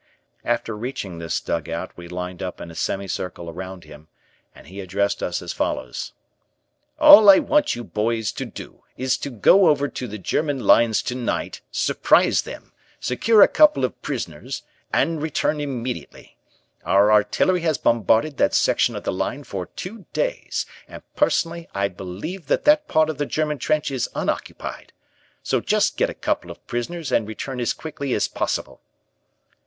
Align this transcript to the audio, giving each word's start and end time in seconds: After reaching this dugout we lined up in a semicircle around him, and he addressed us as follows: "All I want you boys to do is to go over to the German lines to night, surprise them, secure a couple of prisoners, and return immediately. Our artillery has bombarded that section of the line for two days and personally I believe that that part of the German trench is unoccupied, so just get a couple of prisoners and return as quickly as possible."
After 0.43 0.75
reaching 0.75 1.19
this 1.19 1.39
dugout 1.39 1.95
we 1.95 2.07
lined 2.07 2.41
up 2.41 2.59
in 2.59 2.71
a 2.71 2.75
semicircle 2.75 3.47
around 3.47 3.83
him, 3.83 4.07
and 4.55 4.65
he 4.65 4.79
addressed 4.81 5.21
us 5.21 5.43
as 5.43 5.53
follows: 5.53 6.13
"All 6.97 7.29
I 7.29 7.37
want 7.37 7.75
you 7.75 7.83
boys 7.83 8.31
to 8.31 8.45
do 8.47 8.81
is 8.97 9.15
to 9.19 9.29
go 9.29 9.67
over 9.67 9.87
to 9.87 10.07
the 10.07 10.17
German 10.17 10.59
lines 10.61 11.03
to 11.03 11.13
night, 11.13 11.61
surprise 11.69 12.41
them, 12.41 12.71
secure 12.99 13.43
a 13.43 13.47
couple 13.47 13.85
of 13.85 14.01
prisoners, 14.01 14.63
and 14.91 15.21
return 15.21 15.61
immediately. 15.61 16.35
Our 16.83 17.11
artillery 17.11 17.61
has 17.61 17.77
bombarded 17.77 18.37
that 18.37 18.55
section 18.55 18.95
of 18.95 19.03
the 19.03 19.13
line 19.13 19.43
for 19.43 19.67
two 19.67 20.07
days 20.13 20.65
and 20.87 21.03
personally 21.15 21.69
I 21.75 21.89
believe 21.89 22.47
that 22.47 22.65
that 22.65 22.87
part 22.87 23.11
of 23.11 23.19
the 23.19 23.27
German 23.27 23.59
trench 23.59 23.91
is 23.91 24.09
unoccupied, 24.15 24.93
so 25.43 25.61
just 25.61 25.95
get 25.95 26.09
a 26.09 26.15
couple 26.15 26.49
of 26.49 26.65
prisoners 26.65 27.11
and 27.11 27.27
return 27.27 27.59
as 27.59 27.71
quickly 27.71 28.15
as 28.15 28.27
possible." 28.27 28.81